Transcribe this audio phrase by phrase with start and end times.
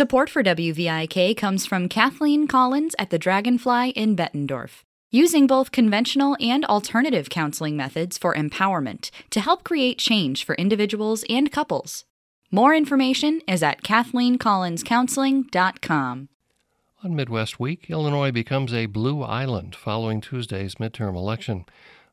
[0.00, 6.38] Support for WVIK comes from Kathleen Collins at the Dragonfly in Bettendorf, using both conventional
[6.40, 12.06] and alternative counseling methods for empowerment to help create change for individuals and couples.
[12.50, 16.28] More information is at KathleenCollinsCounseling.com.
[17.04, 21.66] On Midwest Week, Illinois becomes a blue island following Tuesday's midterm election.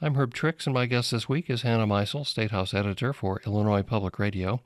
[0.00, 3.42] I'm Herb Trix, and my guest this week is Hannah Meisel, State House Editor for
[3.44, 4.60] Illinois Public Radio.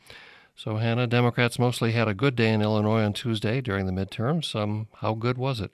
[0.59, 4.55] So, Hannah, Democrats mostly had a good day in Illinois on Tuesday during the midterms.
[4.55, 5.71] Um, how good was it?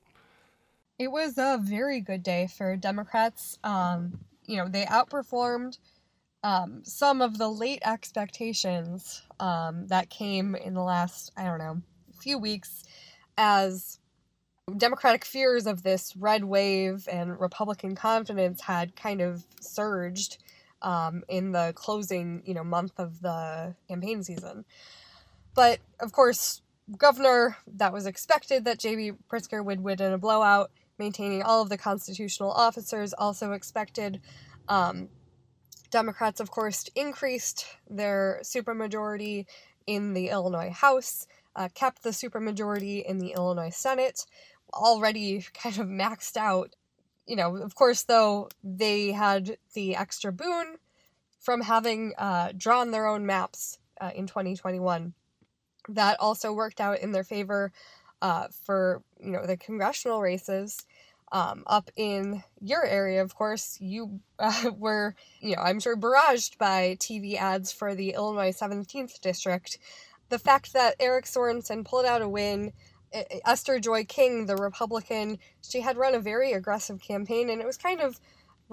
[0.98, 3.60] It was a very good day for Democrats.
[3.62, 5.78] Um, you know, they outperformed
[6.42, 11.80] um, some of the late expectations um, that came in the last, I don't know,
[12.12, 12.82] few weeks
[13.38, 14.00] as
[14.76, 20.38] Democratic fears of this red wave and Republican confidence had kind of surged
[20.82, 24.64] um, in the closing, you know, month of the campaign season.
[25.54, 26.62] But of course,
[26.98, 29.12] governor, that was expected that J.B.
[29.30, 30.70] Pritzker would win in a blowout.
[30.98, 34.20] Maintaining all of the constitutional officers also expected.
[34.68, 35.08] Um,
[35.90, 39.46] Democrats, of course, increased their supermajority
[39.86, 44.26] in the Illinois House, uh, kept the supermajority in the Illinois Senate,
[44.72, 46.74] already kind of maxed out.
[47.26, 50.76] You know, of course, though, they had the extra boon
[51.42, 55.12] from having uh, drawn their own maps uh, in 2021.
[55.88, 57.72] That also worked out in their favor
[58.22, 60.86] uh, for, you know, the congressional races.
[61.32, 66.58] Um, up in your area, of course, you uh, were, you know, I'm sure barraged
[66.58, 69.78] by TV ads for the Illinois 17th district.
[70.28, 72.72] The fact that Eric Sorensen pulled out a win
[73.44, 77.76] Esther Joy King, the Republican, she had run a very aggressive campaign, and it was
[77.76, 78.18] kind of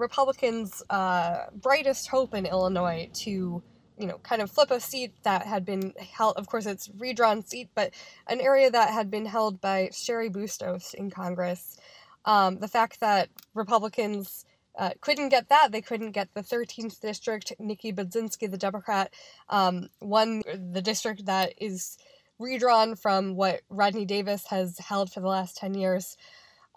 [0.00, 3.62] Republicans' uh, brightest hope in Illinois to,
[3.98, 6.36] you know, kind of flip a seat that had been held.
[6.36, 7.92] Of course, it's redrawn seat, but
[8.26, 11.76] an area that had been held by Cheri Bustos in Congress.
[12.24, 14.46] Um, the fact that Republicans
[14.78, 17.52] uh, couldn't get that, they couldn't get the 13th district.
[17.58, 19.12] Nikki Budzinski, the Democrat,
[19.50, 21.98] um, won the district that is
[22.38, 26.16] redrawn from what Rodney Davis has held for the last 10 years.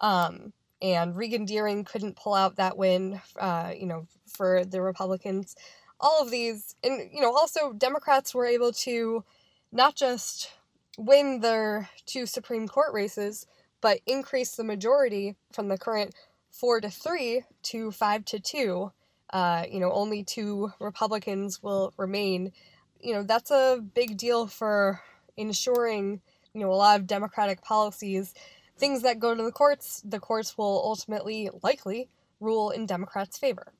[0.00, 0.52] Um,
[0.82, 5.56] and Regan Deering couldn't pull out that win, uh, you know, for the Republicans.
[6.00, 9.24] All of these, and, you know, also Democrats were able to
[9.72, 10.50] not just
[10.98, 13.46] win their two Supreme Court races,
[13.80, 16.14] but increase the majority from the current
[16.50, 18.92] four to three to five to two.
[19.30, 22.52] Uh, you know, only two Republicans will remain.
[23.00, 25.00] You know, that's a big deal for
[25.36, 26.20] ensuring,
[26.52, 28.34] you know, a lot of democratic policies,
[28.76, 32.08] things that go to the courts, the courts will ultimately, likely,
[32.40, 33.72] rule in Democrats' favor.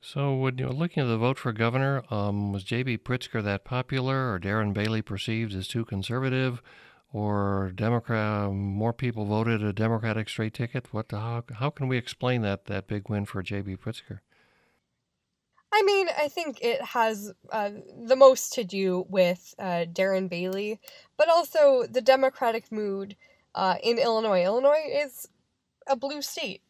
[0.00, 2.98] So, when you were looking at the vote for governor, um, was J.B.
[2.98, 6.60] Pritzker that popular, or Darren Bailey perceived as too conservative,
[7.12, 8.50] or Democrat?
[8.50, 10.92] More people voted a Democratic straight ticket.
[10.92, 11.06] What?
[11.12, 13.76] How, how can we explain that that big win for J.B.
[13.76, 14.18] Pritzker?
[15.72, 17.70] I mean, I think it has uh,
[18.04, 20.80] the most to do with uh, Darren Bailey,
[21.16, 23.16] but also the Democratic mood
[23.54, 24.44] uh, in Illinois.
[24.44, 25.28] Illinois is
[25.86, 26.62] a blue state.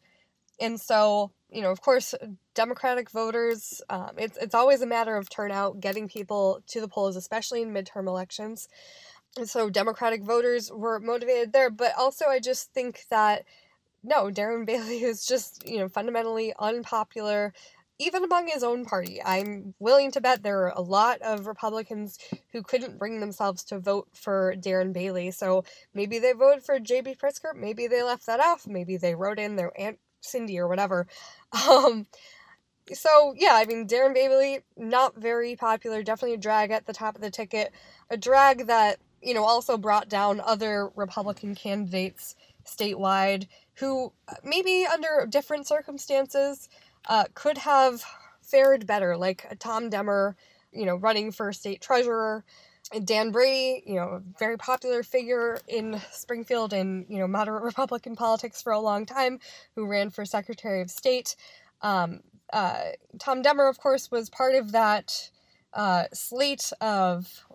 [0.59, 2.13] And so, you know, of course,
[2.53, 7.15] Democratic voters, um, it's, it's always a matter of turnout, getting people to the polls,
[7.15, 8.67] especially in midterm elections.
[9.37, 11.71] And so, Democratic voters were motivated there.
[11.71, 13.45] But also, I just think that
[14.03, 17.53] no, Darren Bailey is just, you know, fundamentally unpopular
[17.99, 19.21] even among his own party.
[19.23, 22.17] I'm willing to bet there are a lot of Republicans
[22.51, 25.31] who couldn't bring themselves to vote for Darren Bailey.
[25.31, 27.15] So maybe they voted for J.B.
[27.21, 27.55] Pritzker.
[27.55, 28.65] Maybe they left that off.
[28.67, 31.07] Maybe they wrote in their Aunt Cindy or whatever.
[31.69, 32.07] Um,
[32.91, 36.03] so yeah, I mean Darren Bailey not very popular.
[36.03, 37.71] Definitely a drag at the top of the ticket.
[38.09, 44.11] A drag that you know also brought down other Republican candidates statewide who
[44.43, 46.69] maybe under different circumstances
[47.07, 48.03] uh, could have
[48.41, 50.35] fared better, like Tom Demmer,
[50.71, 52.43] you know, running for state treasurer.
[53.05, 58.15] Dan Brady, you know, a very popular figure in Springfield and, you know, moderate Republican
[58.15, 59.39] politics for a long time,
[59.75, 61.35] who ran for Secretary of State.
[61.81, 62.21] Um,
[62.51, 65.29] uh, Tom Demmer, of course, was part of that
[65.73, 67.45] uh, slate of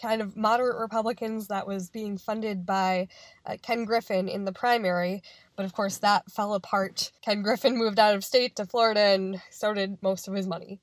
[0.00, 3.08] kind of moderate Republicans that was being funded by
[3.46, 5.22] uh, Ken Griffin in the primary.
[5.56, 7.12] But of course, that fell apart.
[7.22, 10.80] Ken Griffin moved out of state to Florida, and so did most of his money.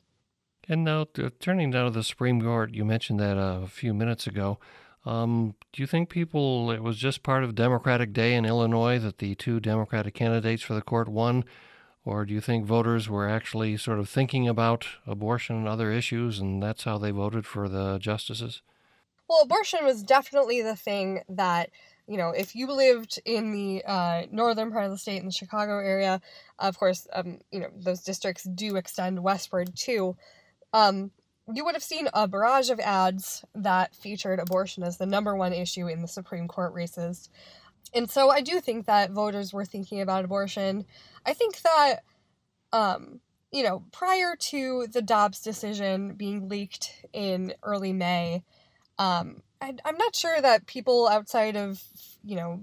[0.68, 1.06] And now,
[1.40, 4.60] turning down to the Supreme Court, you mentioned that uh, a few minutes ago.
[5.06, 9.18] Um, do you think people, it was just part of Democratic Day in Illinois that
[9.18, 11.44] the two Democratic candidates for the court won?
[12.06, 16.40] Or do you think voters were actually sort of thinking about abortion and other issues,
[16.40, 18.62] and that's how they voted for the justices?
[19.28, 21.70] Well, abortion was definitely the thing that
[22.08, 25.32] you know, if you lived in the uh, northern part of the state in the
[25.32, 26.22] Chicago area,
[26.60, 30.16] of course, um, you know, those districts do extend westward too.
[30.74, 31.12] Um,
[31.54, 35.54] you would have seen a barrage of ads that featured abortion as the number one
[35.54, 37.30] issue in the Supreme Court races.
[37.94, 40.86] And so I do think that voters were thinking about abortion.
[41.26, 41.96] I think that,
[42.72, 43.20] um,
[43.52, 48.44] you know, prior to the Dobbs decision being leaked in early May,
[48.98, 51.82] um, I, I'm not sure that people outside of,
[52.22, 52.60] you know,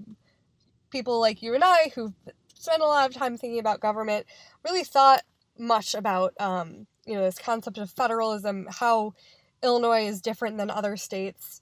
[0.91, 2.13] people like you and I who've
[2.53, 4.27] spent a lot of time thinking about government
[4.63, 5.23] really thought
[5.57, 9.15] much about, um, you know, this concept of federalism, how
[9.63, 11.61] Illinois is different than other states.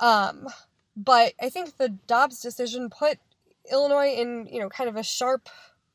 [0.00, 0.46] Um,
[0.94, 3.18] but I think the Dobbs decision put
[3.72, 5.48] Illinois in, you know, kind of a sharp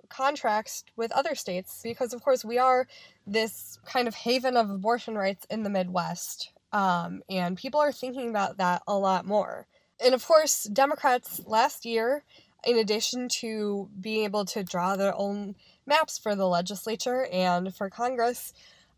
[0.10, 2.88] contrast with other states because, of course, we are
[3.28, 6.53] this kind of haven of abortion rights in the Midwest.
[6.74, 9.68] Um, and people are thinking about that a lot more.
[10.04, 12.24] And of course, Democrats last year,
[12.66, 15.56] in addition to being able to draw their own
[15.86, 18.54] maps for the legislature and for Congress,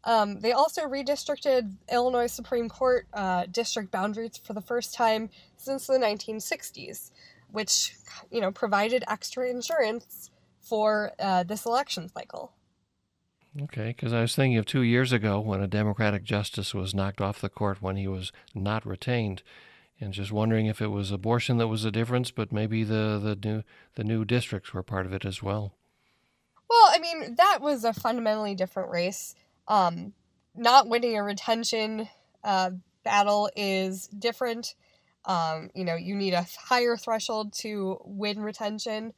[0.06, 5.88] um, they also redistricted Illinois Supreme Court uh, district boundaries for the first time since
[5.88, 7.12] the 1960s,
[7.52, 7.96] which
[8.32, 10.30] you know provided extra insurance
[10.62, 12.54] for uh, this election cycle.
[13.64, 17.22] Okay, because I was thinking of two years ago when a Democratic justice was knocked
[17.22, 19.44] off the court when he was not retained,
[20.00, 23.38] and just wondering if it was abortion that was the difference, but maybe the the
[23.42, 23.64] new
[23.96, 25.74] the new districts were part of it as well.
[26.70, 29.36] Well, I mean that was a fundamentally different race.
[29.70, 30.14] Um,
[30.54, 32.10] not winning a retention
[32.44, 32.72] uh,
[33.06, 34.76] battle is different.
[35.24, 39.14] Um, you know, you need a higher threshold to win retention.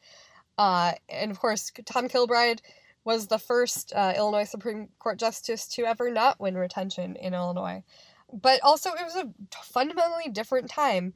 [0.60, 2.62] Uh, and of course, Tom Kilbride
[3.08, 7.82] was the first uh, Illinois Supreme Court justice to ever not win retention in Illinois.
[8.34, 9.30] But also, it was a
[9.64, 11.14] fundamentally different time,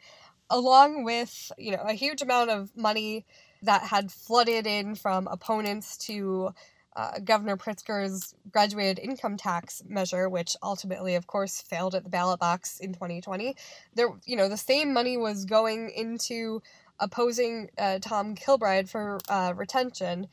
[0.50, 3.26] along with you know a huge amount of money
[3.64, 6.52] that had flooded in from opponents to
[6.96, 12.40] uh, Governor Pritzker's graduated income tax measure, which ultimately, of course, failed at the ballot
[12.40, 13.54] box in 2020.
[13.96, 16.62] There, you know, the same money was going into
[17.02, 20.28] opposing uh, Tom Kilbride for uh, retention,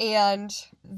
[0.00, 0.52] and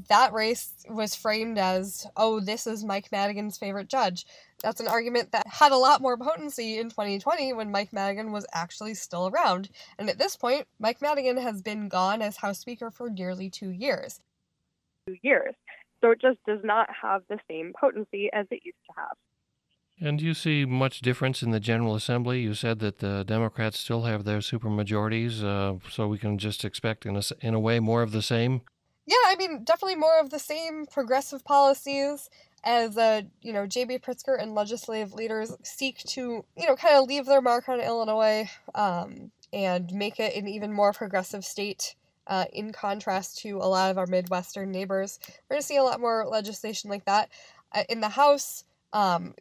[0.09, 4.25] that race was framed as, oh, this is Mike Madigan's favorite judge.
[4.63, 8.45] That's an argument that had a lot more potency in 2020 when Mike Madigan was
[8.53, 9.69] actually still around.
[9.99, 13.69] And at this point, Mike Madigan has been gone as House Speaker for nearly two
[13.69, 14.19] years.
[15.07, 15.53] Two years.
[16.01, 19.17] So it just does not have the same potency as it used to have.
[19.99, 22.41] And do you see much difference in the General Assembly?
[22.41, 27.05] You said that the Democrats still have their supermajorities, uh, so we can just expect,
[27.07, 28.61] in a, in a way, more of the same?
[29.07, 32.29] Yeah, I mean, definitely more of the same progressive policies
[32.63, 33.99] as uh, you know, J.B.
[33.99, 38.49] Pritzker and legislative leaders seek to, you know, kind of leave their mark on Illinois
[38.75, 41.95] um, and make it an even more progressive state.
[42.29, 45.17] Uh, in contrast to a lot of our Midwestern neighbors,
[45.49, 47.29] we're going to see a lot more legislation like that.
[47.73, 49.33] Uh, in the House, um,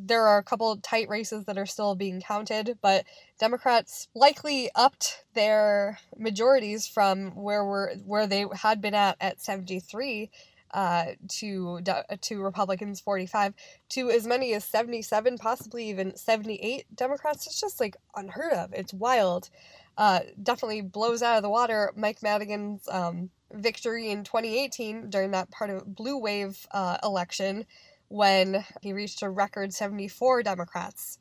[0.00, 3.04] there are a couple tight races that are still being counted, but
[3.38, 10.30] Democrats likely upped their majorities from where we're where they had been at at 73
[10.72, 11.80] uh, to
[12.20, 13.54] to Republicans 45
[13.90, 17.46] to as many as 77, possibly even 78 Democrats.
[17.46, 18.72] It's just like unheard of.
[18.72, 19.48] It's wild.
[19.96, 25.50] Uh, definitely blows out of the water Mike Madigan's um, victory in 2018 during that
[25.50, 27.66] part of blue wave uh, election
[28.08, 31.18] when he reached a record 74 Democrats.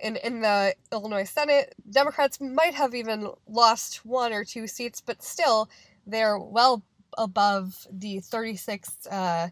[0.00, 5.22] In, in the Illinois Senate, Democrats might have even lost one or two seats, but
[5.22, 5.68] still,
[6.06, 6.82] they're well
[7.16, 9.48] above the 36 uh,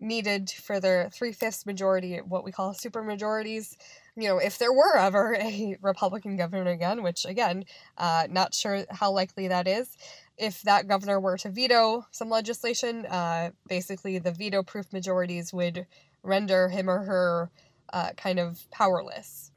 [0.00, 3.76] needed for their three fifths majority, what we call super majorities.
[4.16, 7.64] You know, if there were ever a Republican governor again, which again,
[7.98, 9.96] uh, not sure how likely that is,
[10.38, 15.86] if that governor were to veto some legislation, uh, basically the veto proof majorities would
[16.22, 17.50] render him or her
[17.92, 19.50] uh, kind of powerless.